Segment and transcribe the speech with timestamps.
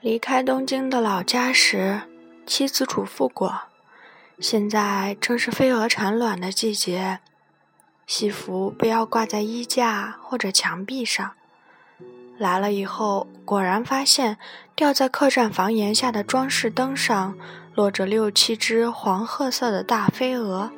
[0.00, 2.02] 离开东京的老家时，
[2.46, 3.62] 妻子嘱咐过：
[4.38, 7.20] 现在正是飞蛾产卵的季节，
[8.06, 11.32] 西服不要挂在衣架或者墙壁上。
[12.38, 14.38] 来了以后，果然发现
[14.74, 17.36] 吊在客栈房檐下的装饰灯上
[17.74, 20.72] 落着六七只黄褐色的大飞蛾。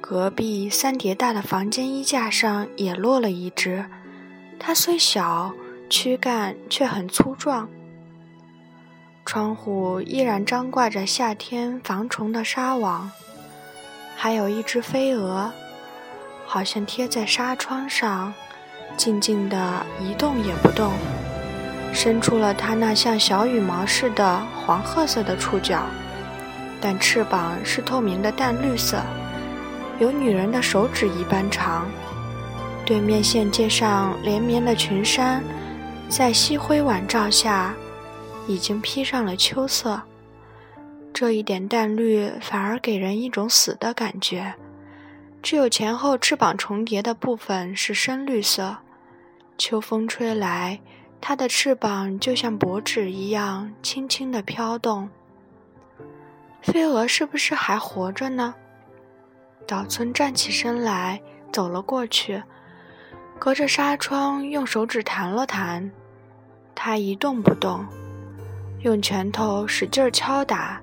[0.00, 3.86] 隔壁三叠大的房间衣架上也落了一只，
[4.58, 5.52] 它虽小，
[5.88, 7.68] 躯干却很粗壮。
[9.24, 13.10] 窗户依然张挂着夏天防虫的纱网，
[14.16, 15.50] 还有一只飞蛾，
[16.46, 18.32] 好像贴在纱窗上。
[18.96, 20.92] 静静地一动也不动，
[21.92, 25.82] 伸出了它那像小羽毛似的黄褐色的触角，
[26.80, 29.02] 但翅膀是透明的淡绿色，
[29.98, 31.86] 有女人的手指一般长。
[32.86, 35.42] 对面线界上连绵的群山，
[36.08, 37.74] 在夕辉晚照下，
[38.46, 40.00] 已经披上了秋色。
[41.12, 44.54] 这一点淡绿反而给人一种死的感觉，
[45.42, 48.76] 只有前后翅膀重叠的部分是深绿色。
[49.58, 50.78] 秋风吹来，
[51.20, 55.08] 它的翅膀就像薄纸一样轻轻地飘动。
[56.62, 58.54] 飞蛾是不是还活着呢？
[59.66, 61.20] 岛村站起身来，
[61.52, 62.40] 走了过去，
[63.38, 65.90] 隔着纱窗用手指弹了弹，
[66.74, 67.84] 它一动不动。
[68.80, 70.80] 用拳头使劲敲打，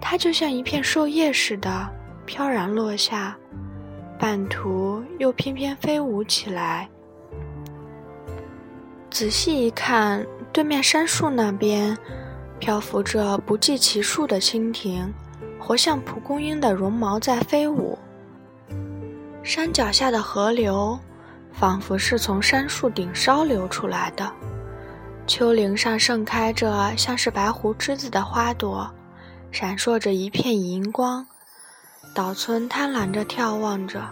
[0.00, 1.88] 它就像一片树叶似的
[2.24, 3.36] 飘然落下，
[4.18, 6.88] 半途又翩翩飞舞起来。
[9.10, 11.96] 仔细一看，对面杉树那边
[12.58, 15.12] 漂浮着不计其数的蜻蜓，
[15.58, 17.98] 活像蒲公英的绒毛在飞舞。
[19.42, 20.98] 山脚下的河流，
[21.52, 24.30] 仿佛是从杉树顶梢流出来的。
[25.26, 28.90] 丘陵上盛开着像是白胡栀子的花朵，
[29.50, 31.26] 闪烁着一片银光。
[32.14, 34.02] 岛村贪婪着眺望着，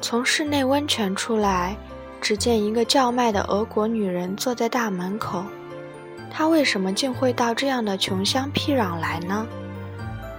[0.00, 1.76] 从室内温泉出来。
[2.20, 5.44] 只见一个叫卖的俄国女人坐在大门口，
[6.30, 9.46] 她为什么竟会到这样的穷乡僻壤来呢？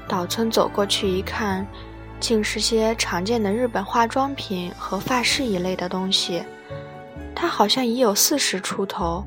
[0.07, 1.63] 岛村走过去一看，
[2.19, 6.43] 竟是些常见的日本化妆品和发饰一类的东西。
[7.35, 9.23] 她好像已有四十出头，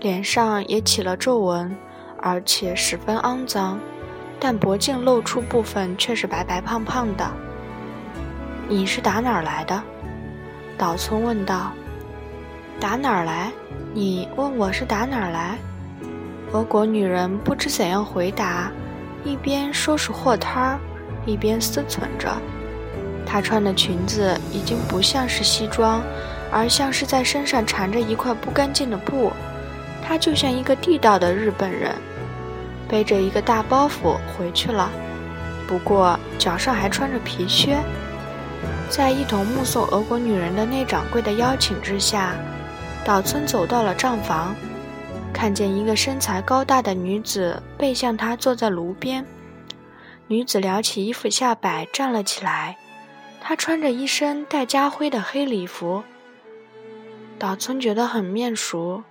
[0.00, 1.76] 脸上也起了皱纹，
[2.18, 3.78] 而且十分肮脏，
[4.40, 7.30] 但脖颈露出部分却是白白胖胖的。
[8.68, 9.82] 你是打哪儿来的？
[10.76, 11.72] 岛村问道
[12.78, 13.50] ：“打哪儿来？
[13.92, 15.58] 你问我是打哪儿来？”
[16.52, 18.70] 俄国女人不知怎样回答，
[19.24, 20.78] 一边收拾货摊儿，
[21.28, 22.30] 一边思忖着。
[23.26, 26.02] 她穿的裙子已经不像是西装，
[26.50, 29.30] 而像是在身上缠着一块不干净的布。
[30.02, 31.94] 她就像一个地道的日本人，
[32.88, 34.90] 背着一个大包袱回去了，
[35.66, 37.76] 不过脚上还穿着皮靴。
[38.88, 42.32] 在一同目送俄国女人的内掌柜的邀请之下，
[43.04, 44.54] 岛村走到了账房，
[45.30, 49.22] 看见一个身材高大的女子背向他坐在炉边。
[50.28, 52.76] 女子撩起衣服下摆站了起来，
[53.40, 56.04] 她穿着一身带家徽的黑礼服。
[57.38, 59.02] 岛村觉得很面熟，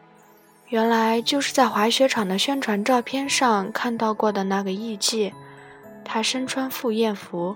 [0.69, 5.33] 原来就是在滑雪场的宣传照片上看到过的那个艺妓。
[6.05, 7.55] 她身穿赴宴服，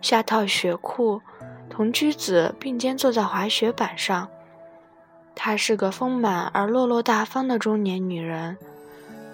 [0.00, 1.20] 下套雪裤。
[1.68, 4.28] 同居子并肩坐在滑雪板上，
[5.34, 8.58] 她是个丰满而落落大方的中年女人。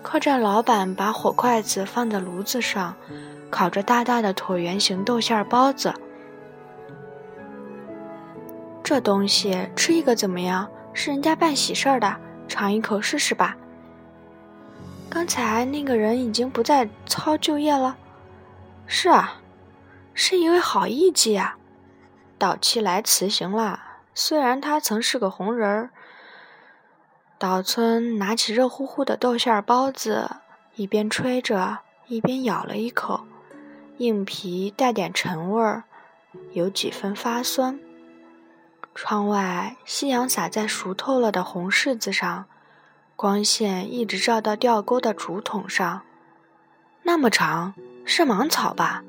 [0.05, 2.95] 客栈老板把火筷子放在炉子上，
[3.51, 5.93] 烤着大大的椭圆形豆馅包子。
[8.83, 10.69] 这东西吃一个怎么样？
[10.95, 12.17] 是人家办喜事儿的，
[12.49, 13.57] 尝一口试试吧。
[15.09, 17.97] 刚才那个人已经不在操就业了。
[18.87, 19.41] 是啊，
[20.15, 21.57] 是一位好艺妓啊。
[22.39, 23.81] 岛七来辞行了，
[24.15, 25.91] 虽然他曾是个红人儿。
[27.39, 30.31] 岛村拿起热乎乎的豆馅包子，
[30.75, 33.27] 一边吹着，一边咬了一口，
[33.99, 35.83] 硬皮带点陈味儿，
[36.53, 37.79] 有几分发酸。
[38.95, 42.47] 窗外夕阳洒在熟透了的红柿子上，
[43.17, 46.03] 光线一直照到吊钩的竹筒上，
[47.03, 47.75] 那么长，
[48.05, 49.03] 是芒草吧？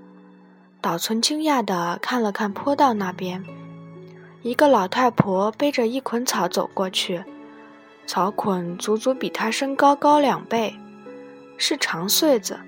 [0.81, 3.43] 岛村惊讶地看了看坡道那边，
[4.41, 7.23] 一个老太婆背着一捆草走过去，
[8.07, 10.75] 草捆足足比她身高高两倍，
[11.57, 12.59] 是长穗子。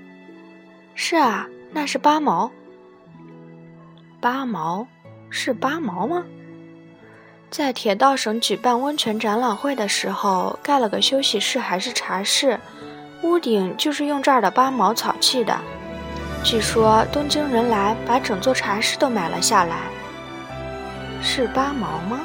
[0.94, 2.52] 是啊，那是八毛。
[4.20, 4.86] 八毛，
[5.30, 6.24] 是八毛吗？
[7.50, 12.60] 在铁道省举办温泉展览会的时候，盖了个休息室还是茶室，
[13.24, 15.58] 屋顶就是用这儿的八毛草砌的。
[16.44, 19.78] 据说东京人来把整座茶室都买了下来。
[21.22, 22.22] 是八毛吗？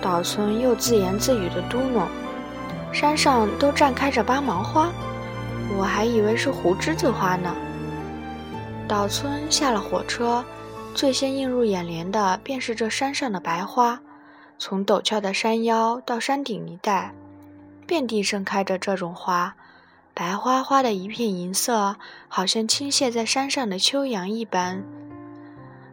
[0.00, 2.06] 岛村又自言自语的嘟哝
[2.92, 4.90] ：“山上都绽开着八毛花，
[5.76, 7.54] 我还以为是胡栀子花呢。”
[8.88, 10.42] 岛村下了火车，
[10.94, 14.00] 最先映入眼帘的便是这山上的白花。
[14.58, 17.14] 从陡峭的山腰到山顶一带，
[17.86, 19.54] 遍地盛开着这种花，
[20.14, 21.96] 白花花的一片银色，
[22.28, 24.82] 好像倾泻在山上的秋阳一般。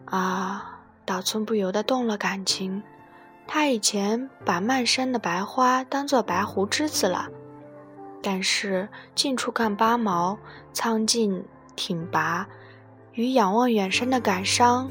[0.05, 2.81] 啊，岛村不由得动了感情。
[3.45, 7.27] 他以前把漫山的白花当作白胡栀子了，
[8.23, 10.39] 但是近处看八毛，
[10.73, 11.43] 苍劲
[11.75, 12.47] 挺拔，
[13.15, 14.89] 与仰望远山的感伤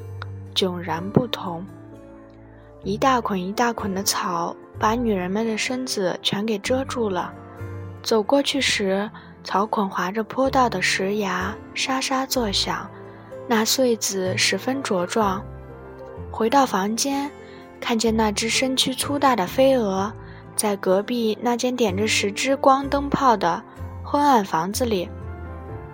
[0.55, 1.65] 迥然不同。
[2.83, 7.33] 一大捆一大捆的草，把女人们的身子全给遮住了。
[8.03, 9.11] 走过去时，
[9.43, 12.91] 草捆划着坡道的石崖，沙沙作响，
[13.47, 15.43] 那穗子十分茁壮。
[16.31, 17.31] 回到房间，
[17.81, 20.13] 看见那只身躯粗大的飞蛾，
[20.57, 23.63] 在隔壁那间点着十支光灯泡的
[24.03, 25.09] 昏暗房子里，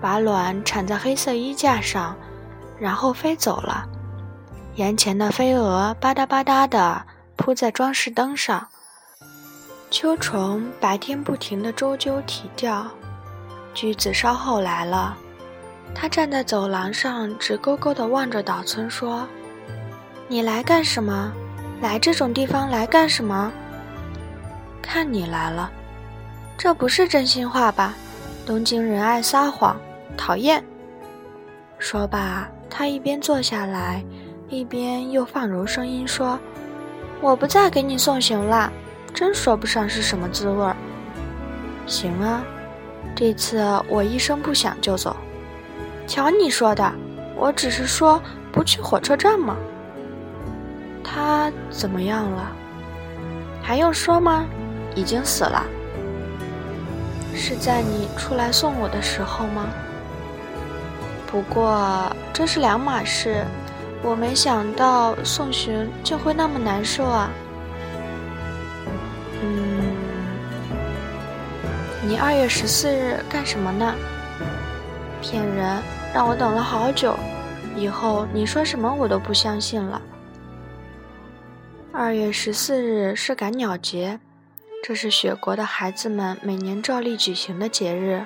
[0.00, 2.17] 把卵产在黑色衣架上，
[2.79, 3.87] 然后飞走了。
[4.76, 7.05] 眼前的飞蛾吧嗒吧嗒地
[7.37, 8.67] 扑在装饰灯上，
[9.91, 12.87] 秋虫白天不停地周啾啼叫。
[13.75, 15.17] 驹子稍后来了，
[15.94, 19.26] 他站在走廊上，直勾勾地望着岛村说
[20.29, 21.32] ：“你来干什么？
[21.81, 23.52] 来这种地方来干什么？
[24.82, 25.70] 看你来了，
[26.58, 27.94] 这不是真心话吧？
[28.44, 29.76] 东京人爱撒谎，
[30.16, 30.64] 讨厌。”
[31.78, 34.04] 说罢，他一边坐下来。
[34.48, 36.36] 一边又放柔声音说
[37.22, 38.72] ：“我不再给你送行了，
[39.14, 40.74] 真说不上是什么滋味儿。
[41.86, 42.42] 行啊，
[43.14, 45.16] 这次我一声不响就走。
[46.08, 46.92] 瞧你说的，
[47.36, 48.20] 我只是说
[48.50, 49.56] 不去火车站吗？
[51.04, 52.50] 他怎么样了？
[53.62, 54.44] 还用说吗？
[54.96, 55.64] 已经死了。
[57.36, 59.66] 是在你出来送我的时候吗？
[61.30, 63.44] 不过这是两码事。”
[64.02, 67.30] 我没想到送行就会那么难受啊！
[69.42, 69.94] 嗯，
[72.08, 73.94] 你二月十四日干什么呢？
[75.20, 75.82] 骗人，
[76.14, 77.14] 让我等了好久，
[77.76, 80.00] 以后你说什么我都不相信了。
[81.92, 84.18] 二月十四日是赶鸟节，
[84.82, 88.24] 这是雪国的孩子们每年照例举行的节日。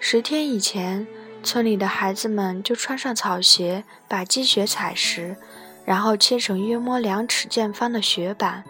[0.00, 1.06] 十天以前。
[1.42, 5.36] 村里的孩子们就穿上草鞋，把积雪踩实，
[5.84, 8.64] 然后切成约摸两尺见方的雪板，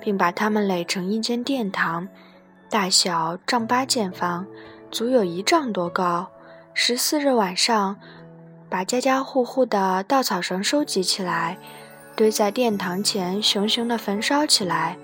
[0.00, 2.08] 并把它们垒成一间殿堂，
[2.70, 4.46] 大小丈八见方，
[4.90, 6.30] 足有一丈多高。
[6.74, 7.96] 十四日晚上，
[8.70, 11.58] 把家家户户的稻草绳收集起来，
[12.16, 14.96] 堆在殿堂前，熊熊地焚烧起来。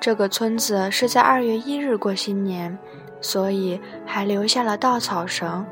[0.00, 2.76] 这个村子是在二月一日过新年，
[3.22, 5.64] 所以还留下了稻草绳。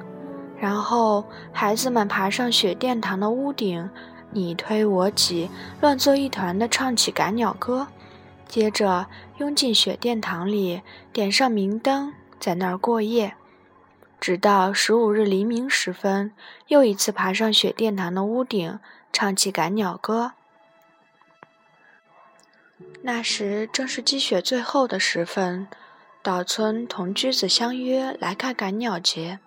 [0.63, 3.91] 然后，孩子们爬上雪殿堂的屋顶，
[4.31, 5.51] 你推我挤，
[5.81, 7.89] 乱作一团地唱起赶鸟歌。
[8.47, 13.35] 接着，拥进雪殿堂里，点上明灯，在那儿过夜，
[14.21, 16.33] 直到十五日黎明时分，
[16.69, 18.79] 又一次爬上雪殿堂的屋顶，
[19.13, 20.35] 唱起赶鸟歌。
[23.03, 25.67] 那时正是积雪最后的时分，
[26.23, 29.41] 岛村同驹子相约来看赶鸟节。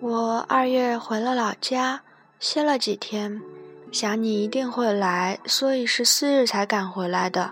[0.00, 2.02] 我二月回了老家，
[2.38, 3.42] 歇了几天，
[3.90, 7.50] 想你一定会来，所以十四日才赶回来的。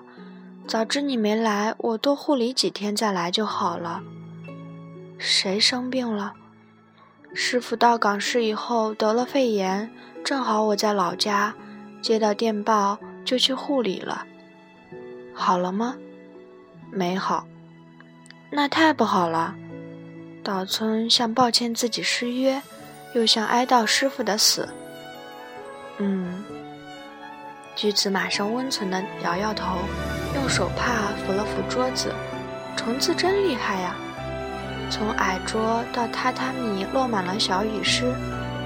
[0.68, 4.00] 早知你没来，我多护理几天再来就好了。
[5.18, 6.34] 谁生病了？
[7.34, 9.90] 师傅到港市以后得了肺炎，
[10.24, 11.52] 正好我在老家，
[12.00, 14.24] 接到电报就去护理了。
[15.34, 15.96] 好了吗？
[16.92, 17.44] 没好。
[18.52, 19.56] 那太不好了。
[20.46, 22.62] 岛村像抱歉自己失约，
[23.14, 24.68] 又像哀悼师傅的死。
[25.98, 26.44] 嗯，
[27.74, 29.78] 菊子马上温存地摇摇头，
[30.36, 32.14] 用手帕扶了扶桌子。
[32.76, 33.96] 虫子真厉害呀！
[34.88, 38.14] 从矮桌到榻榻米落满了小雨湿，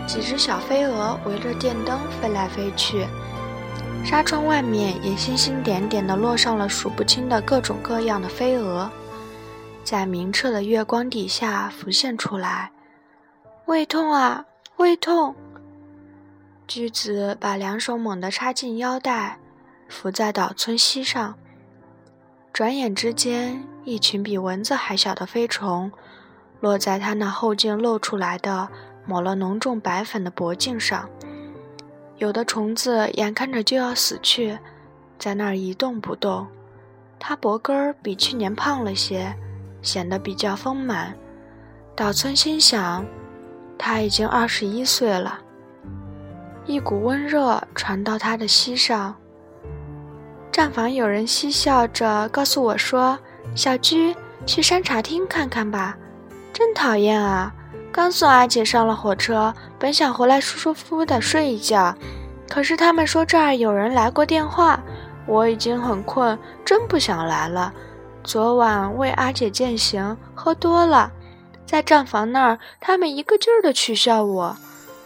[0.06, 3.06] 几只小飞蛾围着电灯飞来飞去，
[4.04, 8.90] 纱窗外面也星星点点地落上了数不清的各种各样的飞蛾。
[9.82, 12.70] 在明澈的月光底下浮现出来，
[13.66, 14.44] 胃痛啊，
[14.76, 15.34] 胃痛！
[16.66, 19.38] 驹子把两手猛地插进腰带，
[19.88, 21.34] 伏在岛村溪上。
[22.52, 25.90] 转眼之间，一群比蚊子还小的飞虫，
[26.60, 28.68] 落在他那后颈露出来的
[29.04, 31.08] 抹了浓重白粉的脖颈上。
[32.18, 34.58] 有的虫子眼看着就要死去，
[35.18, 36.46] 在那儿一动不动。
[37.18, 39.34] 他脖根儿比去年胖了些，
[39.82, 41.14] 显得比较丰满。
[41.94, 43.04] 岛村心想，
[43.78, 45.38] 他已经二十一岁了。
[46.66, 49.14] 一股温热传到他的膝上。
[50.52, 53.18] 站房有人嬉笑着告诉我说
[53.54, 54.14] ：“小居，
[54.46, 55.96] 去山茶厅看看吧。”
[56.52, 57.54] 真讨厌啊！
[57.92, 61.94] 刚送阿姐上了火车，本想回来舒舒服服的睡一觉，
[62.48, 64.80] 可是他们说这儿有人来过电话，
[65.26, 67.72] 我已经很困，真不想来了。
[68.22, 71.10] 昨晚为阿姐饯行，喝多了，
[71.66, 74.56] 在站房那儿，他们一个劲儿的取笑我。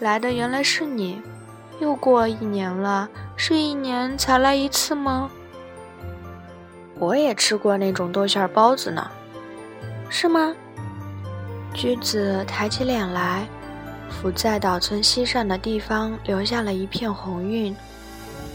[0.01, 1.23] 来的原来是你。
[1.81, 5.31] 又过一年了，是一年才来一次吗？
[6.99, 9.11] 我也吃过那种豆馅包子呢，
[10.09, 10.55] 是吗？
[11.73, 13.47] 橘子抬起脸来，
[14.09, 17.75] 伏在岛村溪上的地方留下了一片红晕，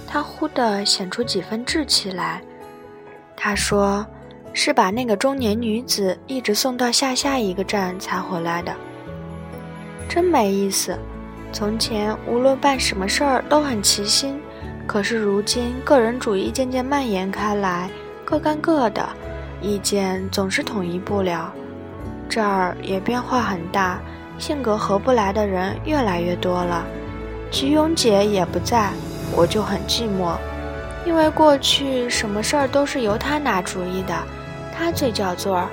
[0.07, 2.41] 他忽地显出几分稚气来。
[3.35, 4.05] 他说
[4.53, 8.73] ：“是把那个中年女子一直送到下下一个站才回来的，
[10.07, 10.97] 真没意思。”
[11.51, 14.39] 从前无论办什么事儿都很齐心，
[14.85, 17.89] 可是如今个人主义渐渐蔓延开来，
[18.23, 19.09] 各干各的，
[19.59, 21.51] 意见总是统一不了。
[22.29, 23.99] 这儿也变化很大，
[24.37, 26.85] 性格合不来的人越来越多了。
[27.49, 28.91] 菊永姐也不在，
[29.35, 30.35] 我就很寂寞，
[31.03, 34.13] 因为过去什么事儿都是由她拿主意的，
[34.79, 35.67] 她最叫座儿，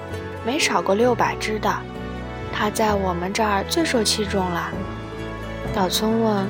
[0.44, 1.72] 没少过六百只的，
[2.52, 4.72] 她在我们这儿最受器重了。
[5.72, 6.44] 岛村问：“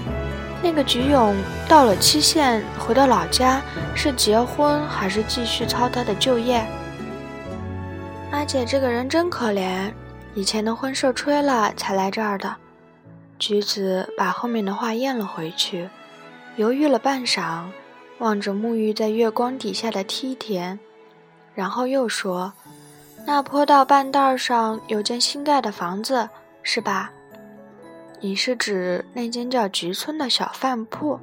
[0.62, 1.36] 那个菊永
[1.68, 3.60] 到了期限回到老家，
[3.94, 6.64] 是结婚还是继续操他的就业？”
[8.32, 9.92] 阿姐这个人真可怜，
[10.34, 12.56] 以前的婚事吹了才来这儿的。
[13.38, 15.90] 橘子把后面的话咽了回去，
[16.56, 17.64] 犹豫了半晌，
[18.18, 20.78] 望着沐浴在月光底下的梯田，
[21.56, 22.52] 然后又说
[23.26, 26.28] ：“那坡道半道上有间新盖的房子，
[26.62, 27.10] 是吧？”
[28.20, 31.18] 你是指那间叫菊村的小饭铺？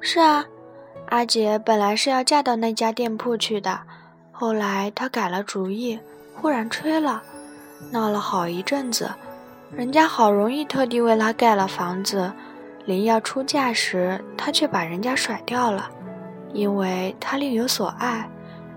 [0.00, 0.44] 是啊，
[1.08, 3.80] 阿杰本来是要嫁到那家店铺去的，
[4.30, 5.98] 后来他改了主意，
[6.34, 7.22] 忽然吹了，
[7.90, 9.10] 闹了好一阵子。
[9.70, 12.30] 人家好容易特地为他盖了房子，
[12.84, 15.90] 临要出嫁时，他却把人家甩掉了，
[16.52, 18.28] 因为他另有所爱，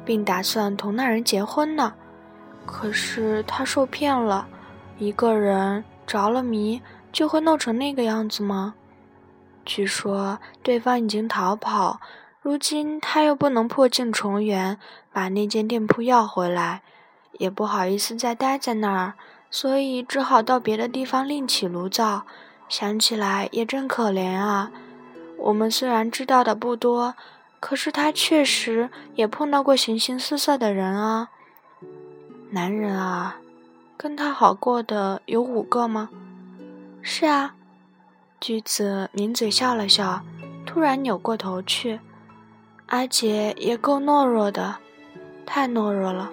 [0.06, 1.94] 并打算同那人结婚呢。
[2.66, 4.48] 可是他受骗了，
[4.98, 6.82] 一个人着了迷。
[7.16, 8.76] 就会弄成那个样子吗？
[9.64, 12.02] 据说对方已经逃跑，
[12.42, 14.78] 如今他又不能破镜重圆，
[15.14, 16.82] 把那间店铺要回来，
[17.38, 19.14] 也不好意思再待在那儿，
[19.50, 22.24] 所以只好到别的地方另起炉灶。
[22.68, 24.70] 想起来也真可怜啊！
[25.38, 27.16] 我们虽然知道的不多，
[27.66, 31.30] 可是他确实也碰到过形形色色的人啊。
[32.52, 33.38] 男人啊，
[33.98, 36.12] 跟他好过的有五个吗？
[37.02, 37.56] 是啊，
[38.40, 40.22] 橘子抿嘴笑了笑，
[40.64, 42.00] 突然扭过头去。
[42.86, 44.76] 阿杰也够懦弱的，
[45.44, 46.32] 太懦弱了。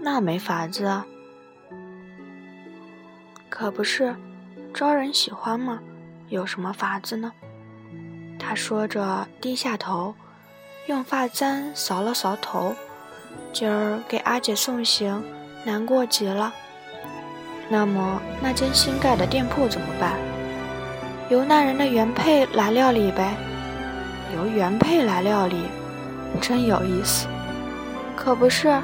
[0.00, 1.04] 那没法子啊。
[3.50, 4.16] 可不是，
[4.72, 5.80] 招人喜欢嘛，
[6.30, 7.30] 有什么法子呢？
[8.38, 10.14] 他说着，低下头，
[10.90, 12.74] 用发簪扫了扫头。
[13.52, 15.22] 今儿给阿姐送行，
[15.64, 16.52] 难过极了。
[17.68, 20.18] 那么那间新盖的店铺怎么办？
[21.28, 23.36] 由那人的原配来料理呗。
[24.34, 25.62] 由原配来料理，
[26.40, 27.28] 真有意思。
[28.16, 28.76] 可不是，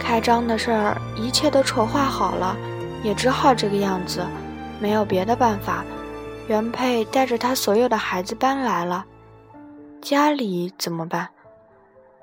[0.00, 2.56] 开张的事儿一切都筹划好了，
[3.04, 4.26] 也只好这个样子，
[4.80, 5.84] 没有别的办法。
[6.48, 9.04] 原配带着他所有的孩子搬来了，
[10.02, 11.28] 家里怎么办？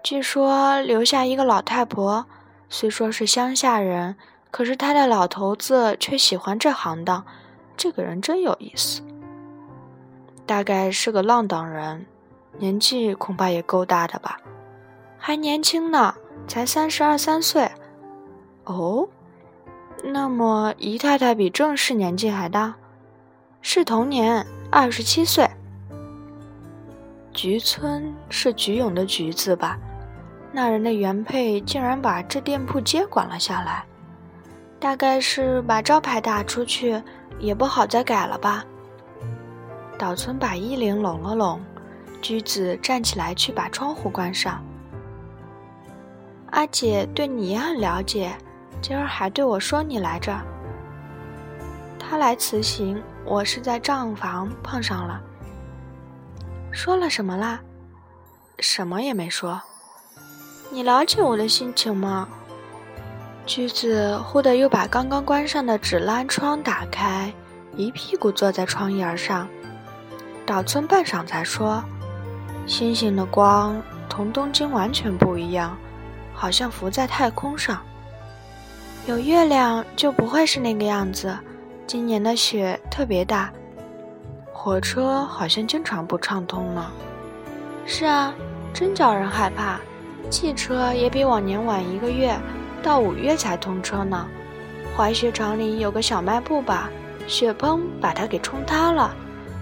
[0.03, 2.25] 据说留下一个老太婆，
[2.70, 4.15] 虽说是乡下人。
[4.51, 7.25] 可是他的老头子却喜欢这行当，
[7.77, 9.01] 这个人真有意思。
[10.46, 12.05] 大概是个浪荡人，
[12.58, 14.41] 年纪恐怕也够大的吧，
[15.17, 16.13] 还年轻呢，
[16.50, 17.72] 才三十二三岁。
[18.65, 19.08] 哦，
[20.03, 22.75] 那么姨太太比正氏年纪还大，
[23.62, 25.50] 是同年，二十七岁。
[27.34, 29.79] 菊村是菊永的菊字吧？
[30.51, 33.86] 那人的原配竟然把这店铺接管了下来。
[34.79, 37.01] 大概是把招牌打出去，
[37.39, 38.65] 也不好再改了吧。
[39.98, 41.62] 岛村把衣领拢了拢，
[42.22, 44.60] 橘子站起来去把窗户关上。
[46.50, 48.36] 阿姐对你也很了解，
[48.81, 50.36] 今儿还对我说你来着。
[52.00, 55.22] 他来辞行，我是在账房碰上了。
[56.72, 57.62] 说了什么啦？
[58.60, 59.62] 什么也没说。
[60.74, 62.30] 你了解我的心情吗？
[63.46, 67.34] 橘子忽地又把刚刚关上的纸栏窗打开，
[67.75, 69.50] 一屁股坐在窗沿上。
[70.46, 71.84] 岛村半晌才说
[72.66, 75.78] ：“星星的光同东京完全不一样，
[76.34, 77.82] 好像浮在太空上。
[79.08, 81.38] 有月亮就不会是那个样子。”
[81.86, 83.51] 今年的雪特别大，
[84.54, 86.90] 火车好像经常不畅通呢。
[87.86, 88.34] 是啊，
[88.74, 89.78] 真叫人害怕。
[90.31, 92.33] 汽车也比往年晚一个月，
[92.81, 94.25] 到五月才通车呢。
[94.95, 96.89] 滑雪场里有个小卖部吧，
[97.27, 99.13] 雪崩把它给冲塌了。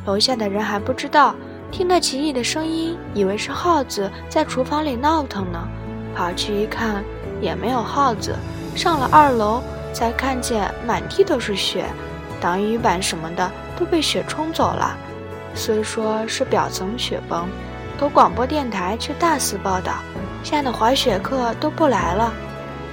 [0.06, 1.34] 楼下的人还不知道，
[1.72, 5.68] 听得奇异的声音，以为是耗子在厨房里闹腾呢。
[6.16, 7.04] 跑去一看，
[7.42, 8.36] 也没有耗子。
[8.76, 11.86] 上了二楼，才看见满地都是雪。
[12.40, 14.96] 挡雨板什么的都被雪冲走了，
[15.56, 17.48] 虽说是表层雪崩，
[18.00, 19.96] 可广播电台却大肆报道，
[20.44, 22.34] 吓得滑雪客都不来了。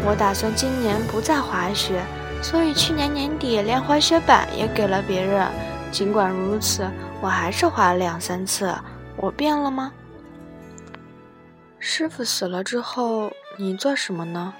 [0.04, 2.02] 我打算今年不再滑雪，
[2.42, 5.48] 所以去年年底连滑雪板也给了别人。
[5.90, 6.86] 尽管如此，
[7.22, 8.74] 我还是滑了两三次。
[9.16, 9.92] 我变了吗？
[11.78, 14.52] 师傅死了之后，你做什么呢？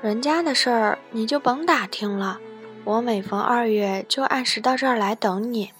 [0.00, 2.38] 人家的事儿你就甭打听了。
[2.84, 5.72] 我每逢二月就按时到这儿来等你。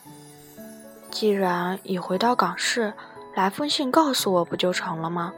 [1.10, 2.92] 既然已回到港市，
[3.34, 5.32] 来封信告诉我不就成了吗？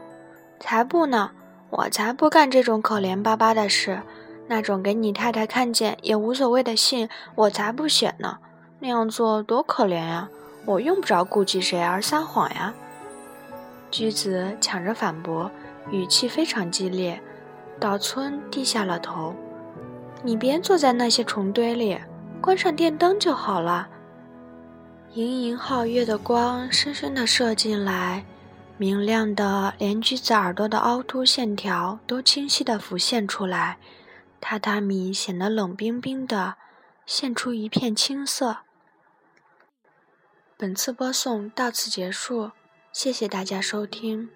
[0.61, 1.31] 才不呢！
[1.71, 4.03] 我才不干这种可怜巴巴的事。
[4.47, 8.39] 那种给你太太看见也无所谓的信，我才不写呢。
[8.79, 10.29] 那样做多可怜呀！
[10.65, 12.75] 我用不着顾及谁而撒谎呀。
[13.91, 15.51] 居子抢着反驳，
[15.91, 17.21] 语气非常激烈。
[17.81, 19.35] 岛村低下了头。
[20.23, 21.99] 你别坐在那些虫堆里，
[22.41, 23.89] 关上电灯就好了。
[25.15, 28.25] 盈盈皓月的光深深地射进来，
[28.81, 33.79] 明亮的连橘子耳朵的凹凸线条都清晰地浮现出来，
[34.41, 36.55] 榻榻米显得冷冰冰的，
[37.05, 38.59] 现出一片青色。
[40.57, 42.53] 本次播送到此结束，
[42.93, 44.31] 谢谢大家收听。